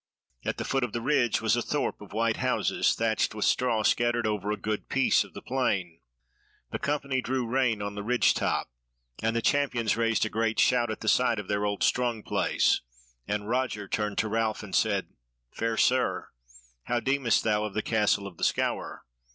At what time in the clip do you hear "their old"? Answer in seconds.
11.47-11.83